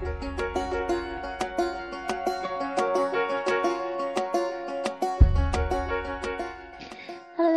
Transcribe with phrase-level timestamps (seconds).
[0.00, 0.06] 大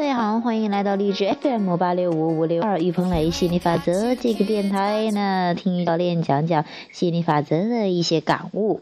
[0.01, 8.81] 家好欢迎来到励志 FM 八六五五六二玉鹏雷心理法则这个电台呢，听教练讲讲心理法则的一些感悟。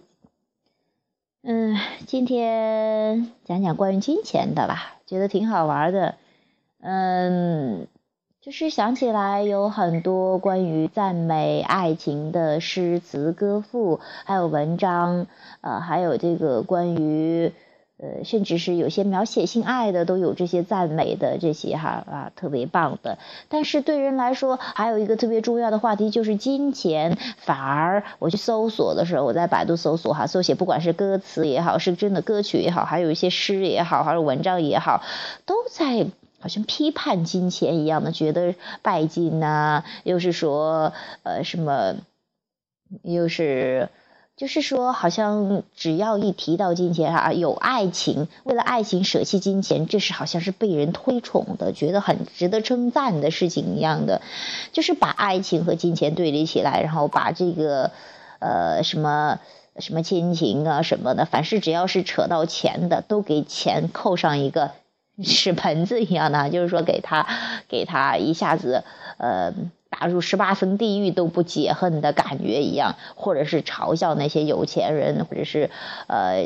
[1.43, 6.15] 嗯，今天讲讲关于金钱的吧，觉得挺好玩的。
[6.79, 7.85] 嗯，
[8.41, 15.27] 就是想起来有很多关于赞美爱情的诗词歌赋，还有文章，
[15.61, 17.53] 呃，还有这个关于。
[18.03, 23.19] 呃，甚至是有些描写性爱的都有这些赞美的这些哈啊，特别棒的。
[23.47, 27.15] 但是对人来说，还有一个特别重要的话题就是金钱。
[27.37, 35.03] 反而我去搜索的时候，我在百度搜索哈，搜写不管是歌词也好，是真的歌曲也好，还有一些诗也好，还是文章也好，
[35.45, 36.07] 都在
[36.41, 40.91] 好像批判金钱一样的，觉得拜金呐，又是说
[41.23, 41.95] 呃什么，
[43.03, 43.89] 又是。
[44.37, 54.21] 就是说，好像只要一提到金钱啊，有爱情，为了爱情舍弃金钱，这是好像是被人推崇的，觉得很值得称赞的事情一样的。
[54.71, 57.91] 就是把爱情和金钱对立起来，然后把这个，
[58.39, 59.39] 呃，什么
[59.77, 64.71] 什么亲情啊什么的，凡是只要是扯到钱的，都给钱扣上一个
[65.23, 67.27] 屎盆子一样的，就是说给他
[67.67, 68.83] 给他一下子，
[69.17, 69.53] 呃。
[69.93, 75.69] 打入十八层地狱都不解恨的感觉一样，或者是嘲笑那些有钱人，或者是
[76.07, 76.41] 呃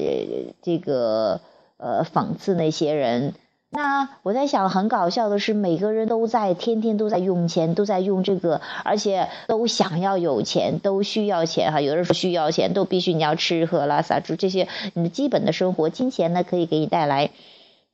[0.63, 1.41] 这个
[1.77, 3.35] 呃讽刺那些人。
[3.69, 11.81] 那我在想，很搞笑的是，每个人都在天天都在用钱，都在用这个，而且都想要有钱，都需要钱哈。
[11.81, 17.29] 有人说需要钱，都必须你要吃喝拉撒住这些你的基本的生活，金钱呢可以给你带来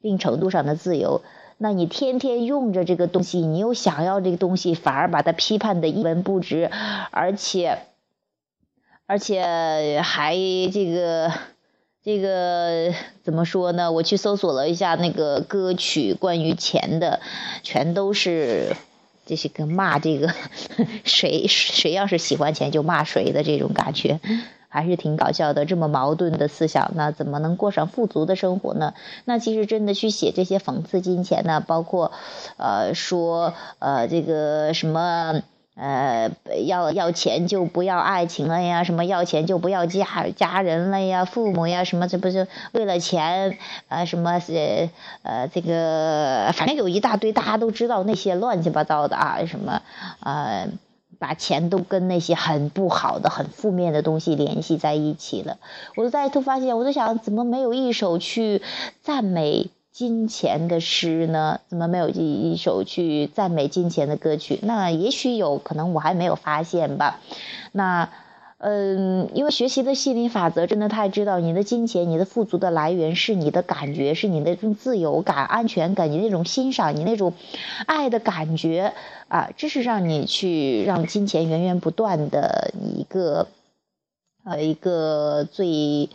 [0.01, 1.21] 一定程度上的自由。
[1.57, 6.71] 那你天天用着这个东西，你又想要这个东西，反而把它批判的一文不值，
[7.11, 7.77] 而且，
[9.05, 11.31] 而且还这个，
[12.03, 13.91] 这个怎么说呢？
[13.91, 17.19] 我去搜索了一下那个歌曲，关于钱的，
[17.61, 18.75] 全都是
[19.27, 20.33] 这些个骂这个
[21.05, 24.19] 谁谁要是喜欢钱就骂谁的这种感觉。
[24.71, 28.93] 还是挺搞笑的，这么矛盾的思想，那怎么能过上富足的生活呢？
[29.25, 32.13] 那其实真的去写这些讽刺金钱呢，包括，
[32.55, 35.41] 呃，说呃这个什么
[35.75, 36.31] 呃
[36.65, 43.57] 要要钱就不要爱情了呀，什么要钱就不要家家人了呀，父母呀什么这不是为了钱
[43.89, 44.89] 啊什么呃
[45.23, 49.81] 呃这个反正有一大堆大家都知道那些乱七八糟的啊什么
[50.21, 50.65] 啊。
[51.21, 55.59] 把钱都跟那些很不好的、很负面的东西联系在一起了。
[55.95, 58.63] 我在突发现，我在想，怎么没有一首去
[59.03, 61.59] 赞美金钱的诗呢？
[61.67, 64.57] 怎么没有一一首去赞美金钱的歌曲？
[64.63, 67.19] 那也许有可能，我还没有发现吧。
[67.71, 68.09] 那。
[68.63, 77.33] 嗯，因为学习的心理法则真的太知道，你的金钱、你的富足的来源是你的感觉，是你的这种自由感、安全感，你那种欣赏、你那种
[77.87, 78.93] 爱的感觉
[79.29, 83.47] 啊，这是让你去让金钱源源不断的一个
[84.43, 86.07] 呃一个最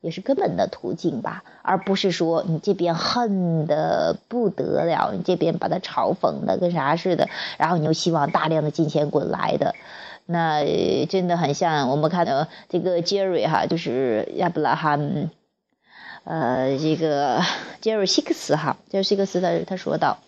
[0.00, 9.76] 也是根本的途径吧，而不是说你这边恨的不得了，你这边把它嘲讽的跟啥似的，然后你又希望大量的金钱滚来的。
[10.26, 10.64] 那
[11.06, 15.30] 真的很像我们看到这个杰瑞哈，就是亚伯拉罕，
[16.24, 17.42] 呃，这个
[17.80, 20.18] 杰瑞希克斯哈，杰瑞希克斯他他说到，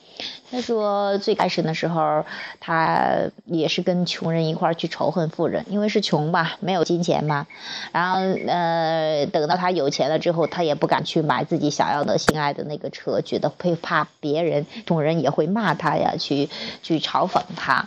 [0.50, 2.24] 他说最开始的时候，
[2.60, 7.46] 他也是跟穷人一块儿去仇恨富人，因为是穷吧，没有金钱嘛。
[7.92, 16.48] 然后呃，等到他有钱了之后，他也不敢去买自己想要的心爱的那个车，觉得会怕别人穷人也会骂他呀，去
[16.82, 17.86] 去嘲讽他。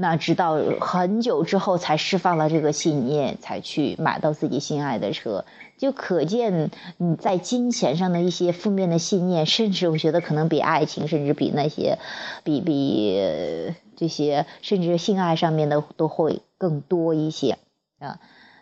[0.00, 5.44] 那直到很久之后才释放了这个信念，才去买到自己心爱的车，
[5.76, 11.98] 就可见你在金钱上的一些负面的信念，甚至我觉得可能比爱情，甚至比那些，
[12.44, 17.58] 比比这些，甚至性爱上面的都会更多一些
[17.98, 18.20] 啊。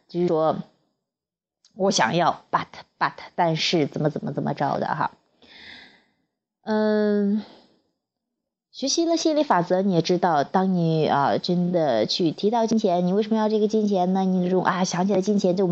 [0.09, 0.57] 就是说，
[1.75, 2.65] 我想要，but
[2.99, 5.11] but，但是怎么怎么怎么着的哈，
[6.63, 7.43] 嗯。
[8.77, 14.21] 学习了心理法则，你也知道，当你啊真的去提到金钱，你为什么要这个金钱呢？
[14.23, 15.67] 你那种啊想起来金钱就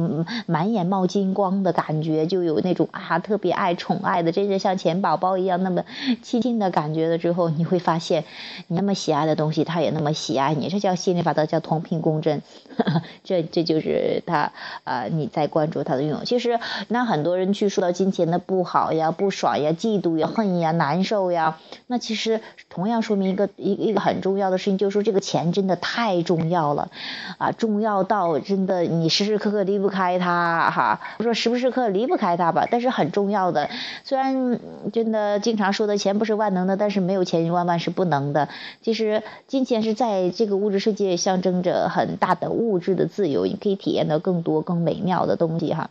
[0.47, 5.85] 满眼冒金光的感觉，就有那种啊特别爱宠爱的，真的像钱宝宝一样那么
[6.23, 8.25] 亲近的感觉了之后，你会发现，
[8.69, 12.41] 你那么喜爱的东西，他也那么喜爱你，这叫心理法则，叫同频共振。
[13.23, 14.51] 这这就是他
[14.83, 16.25] 啊你在关注他的运用。
[16.25, 16.59] 其实
[16.89, 22.41] 那很多人去说到金钱的不好呀、不爽呀、嫉妒呀、恨呀、难受呀，那其实
[22.71, 22.94] 同样。
[22.95, 26.91] 样说明一个一一个很重要的事情，就是说这个钱真的太重要了，
[27.37, 31.01] 啊，重要到真的你时时刻刻离不开它哈。
[31.19, 33.69] 我说时不时刻离不开它吧，但是很重要的。
[34.05, 34.61] 虽然
[34.93, 38.49] 真的经常说的钱不是万能的，但是没有钱万万是不能的。
[38.81, 45.91] 其实金钱是在这个物质世界象征着很大的物质的自由，你可以体验到更多更美妙的东西哈。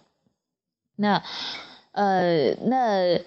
[0.95, 1.21] 那，
[1.91, 3.19] 呃，那。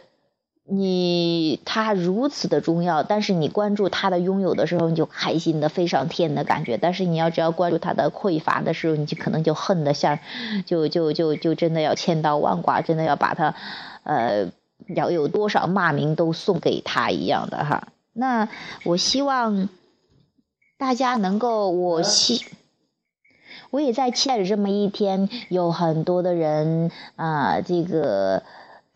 [0.68, 10.18] 你他如此的重要，但是你关注他的拥有的时候，你就开心的飞上天的感觉；但是你要只要关注他的匮乏的时候，你就可能就恨的像，
[10.66, 13.54] 就就就就真的要千刀万剐，真的要把他，
[14.02, 14.50] 呃，
[14.88, 17.86] 要有多少骂名都送给他一样的哈。
[18.12, 18.48] 那
[18.82, 19.68] 我希望
[20.78, 22.44] 大家能够，我希，
[23.70, 28.42] 我也在期待着这么一天，有很多的人啊，这个。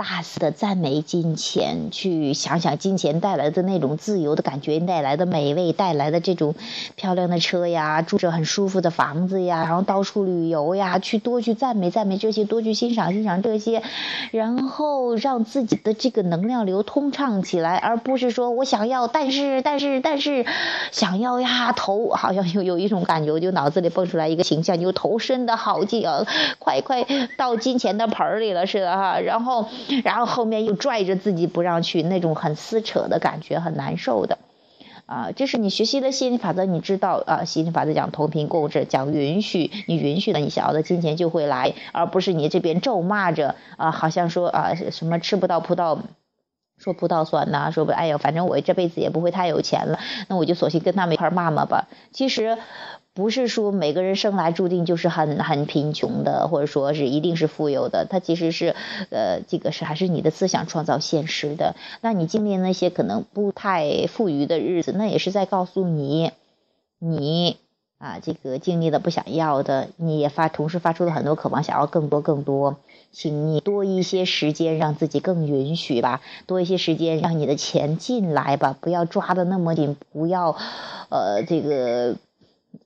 [0.01, 6.55] 大肆的赞美金钱，去想想金钱带来的那种自由的感觉，带来的美味，带来的这种
[6.97, 13.83] 漂亮的车呀，住着很舒服的房子呀，然后到处旅游呀，去多去赞美赞美这些，多去欣赏欣赏这些，
[14.31, 20.47] 然后让自己的这个能量流通畅起来，而不是说我想要，但是但是但是
[20.93, 26.25] 想要呀，头好像有有一种感觉，我就脑子里蹦出来一个形象，就头伸的好近啊，
[26.59, 27.05] 快快
[27.37, 29.67] 到金钱的盆里了似的哈，然后。
[30.05, 34.39] 然后后面又拽着自己不让去，那种很撕扯的感觉，很难受的，
[35.07, 45.99] 啊，这是你学习的心理法则，你知道啊，心理法则讲同频共振，讲允许，你允许了，你想要的金钱就会来，而不是你这边咒骂着啊，好像说啊什么吃不到葡萄
[46.81, 51.87] 说葡萄酸呐，说不哎呀，反正我这辈子也不会太有钱了，那我就索性跟他们一块骂骂吧。
[52.13, 52.59] 其实。
[53.13, 58.07] 不是说每个人生来注定就是很很贫穷的，或者说是一定是富有的。
[58.09, 58.77] 他其实是，
[59.11, 61.75] 呃，这个是还是你的思想创造现实的。
[62.03, 66.31] 那你经历那些可能不太富裕的日子，那也是在告诉你，
[67.01, 67.57] 你
[68.01, 72.79] 啊，这个经历了不想要的，你也发同时发出了很多渴望，想要更多更多。
[73.13, 80.57] 请你多一些时间，让自己更允许吧，多一些时间让你的钱进来吧，不要抓的那么紧，不要，
[81.11, 82.17] 呃，这个。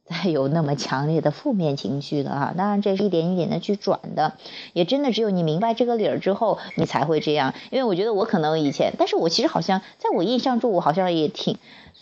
[0.07, 4.35] 再有那么强烈的负面情绪的哈，当然这是一点一点的去转的，
[4.75, 7.55] 也真的只有你明白这个理儿之后，你才会这样。
[7.71, 11.57] 因为我觉得我可能以前，但是我其实好像在我印象中，我好像也挺，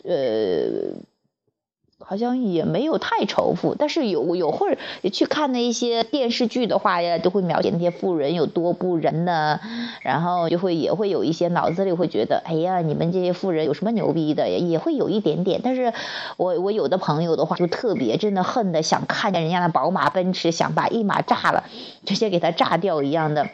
[0.05, 0.99] 呃。
[2.13, 4.77] 好像也没有太仇富，但是有有会
[5.11, 9.59] 去看那一些电视剧的话呀，都会描写那些富人有多不仁呢，
[10.03, 14.47] 然后就会也会有一些脑子里会觉得，哎呀，你们这些富人有什么牛逼的？
[14.51, 15.63] 也会有一点点。
[15.65, 15.95] 但是
[16.37, 21.65] 我我有的朋友的话，就特别真的恨的想看见人家的宝马奔驰，想把一马炸了，
[22.05, 23.49] 直接给他炸掉一样的，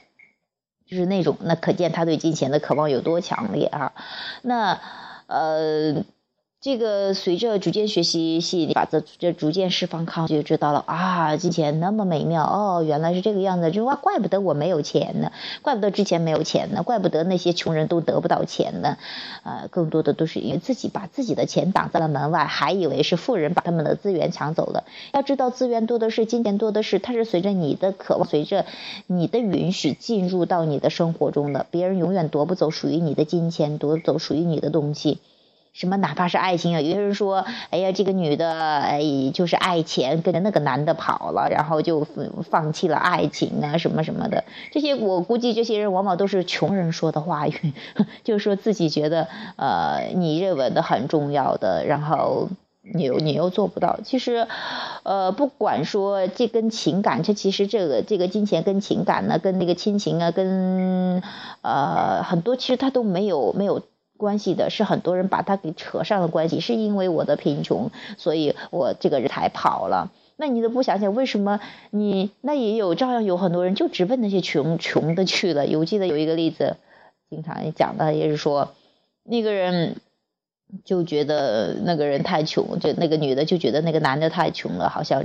[0.84, 3.92] 就是那种，那可见他对金钱的渴望有多强烈啊！
[4.42, 4.80] 那
[5.28, 6.02] 呃。
[6.68, 15.32] 这个随着逐渐学习吸引力法则，这逐渐释放抗拒，就知道了啊，金钱那么美妙哦，原来是这个样子，就哇，怪不得我没有钱呢，
[15.62, 18.98] 怪不得之前没有钱呢，怪不得那些穷人都得不到钱呢，
[19.44, 24.84] 呃，更多的都是因为自己把自己的钱挡在了门外，还以为是富人把他们的资源抢走了。
[25.14, 28.66] 要知道，资源多的是，金钱多的是，它是随着你的渴望，随着
[29.06, 35.16] 你的允许进入到你的生活中的，别人永远夺不走属于你的金钱，夺走属于你的东西。
[35.78, 35.96] 什么？
[35.98, 39.00] 哪怕是爱情啊，有些人说，哎呀，这个女的，哎，
[39.32, 42.04] 就是爱钱，跟着那个男的跑了，然后就
[42.50, 44.42] 放弃了爱情啊，什么什么的。
[44.72, 47.72] 这些我估计，这些人往往都是穷人说的话语，
[48.24, 52.48] 就是说自己觉得，呃，你认为的很重要的，然后
[52.82, 54.00] 你又你又做不到。
[54.02, 54.48] 其实，
[55.04, 61.22] 呃，不管说这跟情感，这其实这个这个金钱跟情感呢，跟那个亲情啊，跟
[61.62, 63.80] 呃很多，其实他都没有没有。
[64.18, 70.12] 关系的是很多人把他给扯上了关系，是因为我的贫穷，所以我这个人才跑了。
[70.36, 71.60] 那你都不想想为什么
[71.90, 75.64] 你那也有照样有很多人就直奔那些穷穷的去了。
[75.78, 76.76] 我记得有一个例子，
[77.30, 78.74] 经常讲的也是说，
[79.24, 79.96] 那个人
[80.84, 85.24] 就觉得那个人太穷，就那个女的就觉得那个男的太穷了，好像。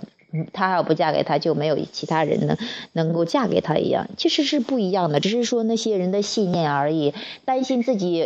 [0.51, 2.57] 她要不嫁给他，就没有其他人能
[2.93, 7.13] 能够嫁给他一样，其实是不一样的，只是说那些人的信念而已，
[7.45, 8.25] 担心自己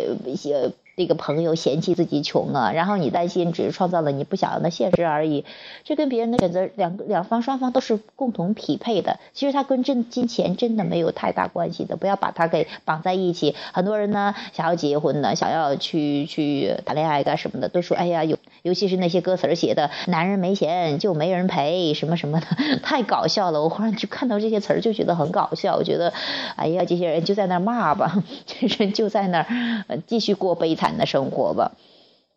[0.97, 5.45] 这个朋友嫌弃自己穷啊，然后你担心只是创造了你不想要的现实而已，
[5.83, 9.19] 这跟别人的选择两两方双方都是共同匹配的。
[9.31, 13.53] 其实它跟真金钱真的没有太大关系的，不要把它给绑在一起。
[13.73, 22.47] 很多人呢想要结婚的，想要去去谈恋爱干什么的，都说哎呀有，尤其是那些歌词写的“男人没钱就没人陪”什么什么的，
[22.81, 23.61] 太搞笑了。
[23.61, 26.11] 我忽然就看到这些词儿就觉得很搞笑，我觉得
[26.55, 30.86] 哎呀这些人就在那骂吧， 这人就在那儿继续过悲惨。
[30.95, 31.71] 的生活吧，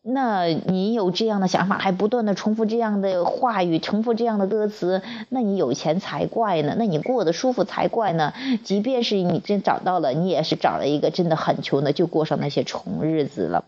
[0.03, 8.33] 那你有这样的想法，还不断的重复这样的话语，重复这样的歌词，那你有钱才怪呢，那你过得舒服才怪呢。
[8.65, 13.67] 即便是你真找到了，你也是找了一个真的很穷的，就过上那些穷日子了。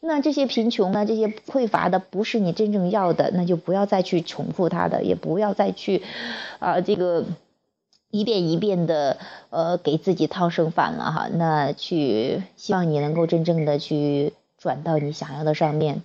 [0.00, 6.02] 那这些贫穷呢，这些匮乏的，不是你真正要的，那就不要再去重复它的，也不要再去，
[6.60, 7.24] 啊，这个
[8.10, 9.18] 一遍一遍的
[9.50, 11.28] 呃给自己套剩饭了哈。
[11.32, 14.32] 那去希望你能够真正的去。
[14.60, 16.02] 转到你想要的上面，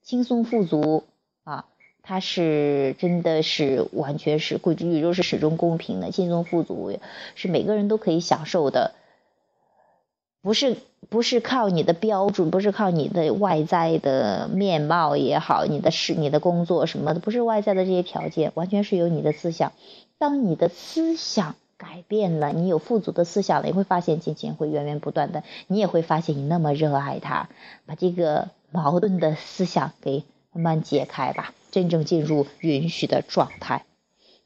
[0.00, 1.02] 轻松富足
[1.42, 1.64] 啊，
[2.04, 6.96] 它是真的是完全是贵宇宙是始终公平的，轻松富足
[7.34, 8.94] 是每个人都可以享受的，
[10.46, 10.76] 不是
[11.08, 19.72] 不是靠你的标准，不是靠你的外在的面貌也好，你的事、你的工作什么的，不是外在的这些条件，完全是由你的思想。
[20.18, 21.56] 当你的思想。
[21.78, 27.50] 改变了，你有富足的思想了，你会发现金钱会源源不断的，你也会发现你那么热爱它，
[27.84, 30.24] 把这个矛盾的思想给
[30.54, 33.84] 慢慢解开吧，真正进入允许的状态。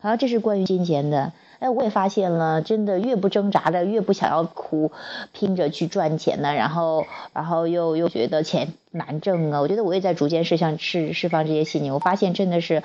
[0.01, 1.33] 好，这是关于金钱的。
[1.61, 4.91] 哎，我也发现了，真的越不挣扎的，越不想要苦
[5.33, 9.61] 拼着去赚钱呢，然后，然后又又觉得钱难挣啊。
[9.61, 12.83] 我觉得我也在逐渐释放释释放这些信念，我发现真的是。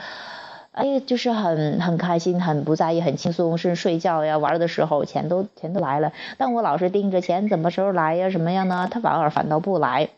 [0.77, 6.11] 哎，就是很很开心，很不在意，很轻松，甚至睡觉呀、玩的时候，钱都钱都来了。
[6.37, 8.89] 但我老是盯着钱怎么时候来呀，什么样呢？
[8.91, 10.09] 他反而反倒不来，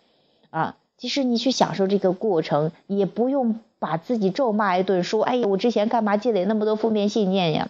[0.50, 0.76] 啊！
[0.98, 7.70] 其实你去享受这个过程，也不用把自己咒骂一顿，说哎呀，我之前干嘛积累那么多负面信念呀？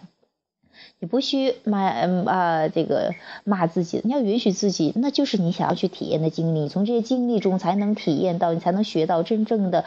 [1.00, 3.14] 你不需骂嗯啊这个
[3.44, 9.84] 骂自己，你要允许自己，那就是你想要去体验的经历，从这些经历中才能体验到，你才能学到真正的。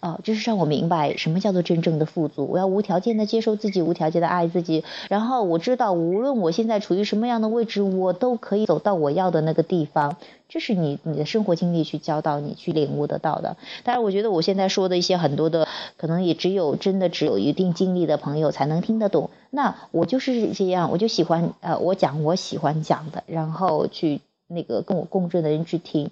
[0.00, 2.46] 哦，就是让我明白什么叫做真正的富足。
[2.46, 4.82] 我要无条件的接受自己，无条件的爱自己。
[5.08, 10.16] 然后我知道，无论我现在处于什么样的位置，我都可以走到我要的那个地方。
[10.48, 13.56] 这是你你的生活经历去教导你去领悟得到的。
[13.84, 19.30] 当然，我觉得我现在说的一些很多的，可能也只有真的只有一定经历的朋友才能听得懂。
[19.50, 26.10] 那我就是这样，我就喜欢呃，我讲我喜欢讲的，然后去那个跟我共振的人去听。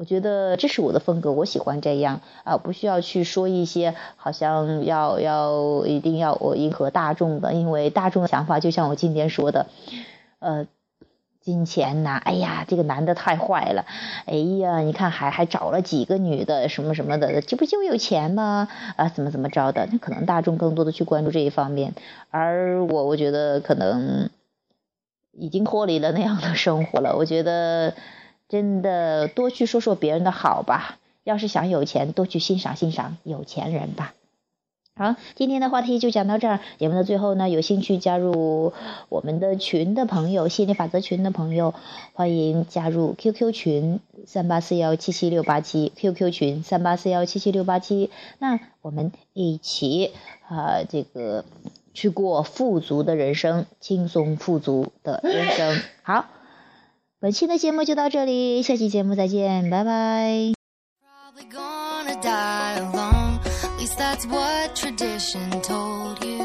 [0.00, 9.66] 我觉得这是我的风格，我喜欢这样啊，不需要去说一些好像要要一定要我迎合大众的，因为大众的想法就像我今天说的，
[10.38, 10.66] 呃，
[11.42, 13.84] 金钱呐，哎呀，这个男的太坏了，
[14.24, 18.68] 哎呀，你看还还找了几个女的什么什么的，这不就有钱吗？
[18.96, 19.86] 啊，怎么怎么着的？
[19.92, 21.92] 那可能大众更多的去关注这一方面，
[22.30, 24.30] 而我我觉得可能
[25.32, 27.92] 已经脱离了那样的生活了，我觉得。
[28.50, 30.98] 真的多去说说别人的好吧。
[31.24, 34.14] 要是想有钱，多去欣赏欣赏有钱人吧。
[34.96, 36.60] 好，今天的话题就讲到这儿。
[36.78, 38.72] 节目的最后呢，有兴趣加入
[39.08, 41.74] 我们的群的朋友，心理法则群的朋友，
[42.14, 48.10] 欢迎加入 QQ 群三八四幺七七六八七，QQ 群三八四幺七七六八七。
[48.38, 50.12] 那我们一起
[50.48, 51.44] 啊，这个
[51.94, 55.80] 去过富足的人生，轻松富足的人生。
[56.02, 56.26] 好。
[57.20, 60.54] 本期的节目就到这里下期节目再见拜拜
[61.04, 63.38] probably gonna die alone
[63.78, 66.39] least that's what tradition told you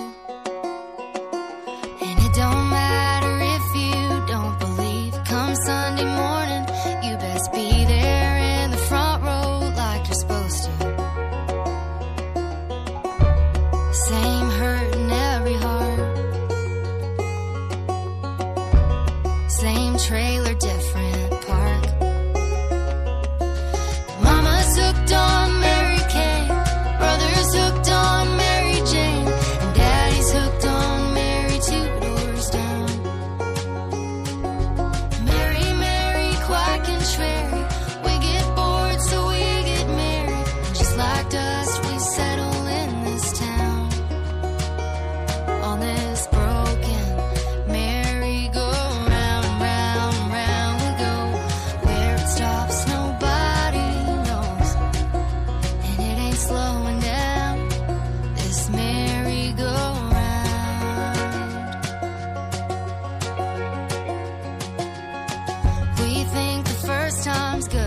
[67.26, 67.85] times good.